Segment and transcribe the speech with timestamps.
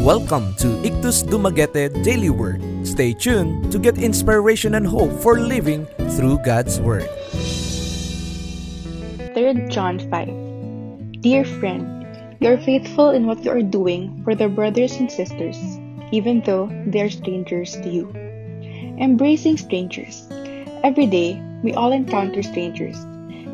[0.00, 2.62] Welcome to Ictus Dumaguete Daily Word.
[2.86, 5.86] Stay tuned to get inspiration and hope for living
[6.16, 7.10] through God's Word.
[9.34, 12.06] 3 John 5 Dear friend,
[12.40, 15.58] you are faithful in what you are doing for the brothers and sisters,
[16.12, 18.08] even though they are strangers to you.
[19.02, 20.26] Embracing strangers.
[20.82, 22.96] Every day, we all encounter strangers.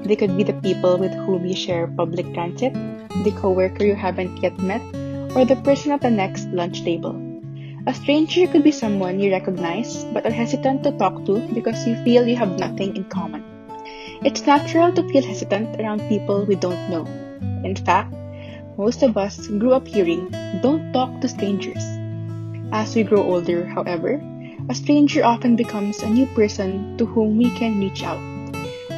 [0.04, 2.74] They could be the people with whom you share public transit,
[3.24, 4.82] the coworker you haven't yet met,
[5.34, 7.14] or the person at the next lunch table.
[7.86, 11.96] A stranger could be someone you recognize but are hesitant to talk to because you
[12.04, 13.44] feel you have nothing in common.
[14.22, 17.04] It's natural to feel hesitant around people we don't know.
[17.64, 18.14] In fact,
[18.78, 20.30] most of us grew up hearing,
[20.62, 21.84] don't talk to strangers.
[22.72, 24.22] As we grow older, however,
[24.70, 28.22] a stranger often becomes a new person to whom we can reach out.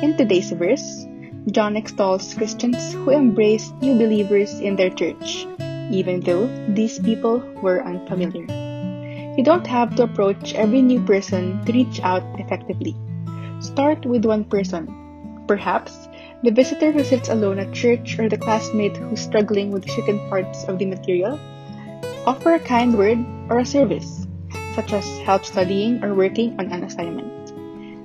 [0.03, 1.07] In today's verse,
[1.51, 5.47] John extols Christians who embrace new believers in their church,
[5.91, 8.47] even though these people were unfamiliar.
[9.37, 12.97] You don't have to approach every new person to reach out effectively.
[13.61, 14.89] Start with one person.
[15.47, 16.09] Perhaps
[16.43, 20.65] the visitor who sits alone at church or the classmate who's struggling with certain parts
[20.65, 21.39] of the material.
[22.27, 24.27] Offer a kind word or a service
[24.77, 27.53] such as help studying or working on an assignment.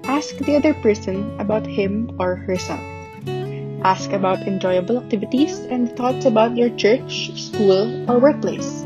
[0.08, 3.01] Ask the other person about him or herself.
[3.84, 8.86] Ask about enjoyable activities and thoughts about your church, school, or workplace.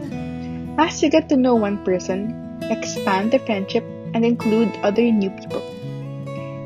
[0.78, 5.62] As you get to know one person, expand the friendship and include other new people.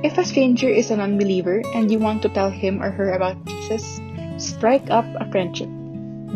[0.03, 3.43] If a stranger is an unbeliever and you want to tell him or her about
[3.45, 3.99] Jesus,
[4.37, 5.69] strike up a friendship.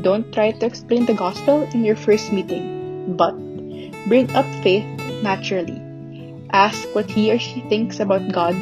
[0.01, 3.33] Don't try to explain the gospel in your first meeting, but
[4.05, 4.83] Bring up faith
[5.23, 5.79] naturally.
[6.51, 8.55] Ask what he or she thinks about God,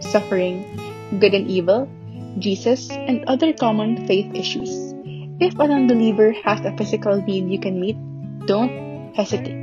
[0.00, 0.66] suffering,
[1.20, 1.88] good and evil,
[2.38, 4.70] Jesus, and other common faith issues.
[5.40, 7.96] If an unbeliever has a physical need you can meet,
[8.46, 9.58] don't hesitate.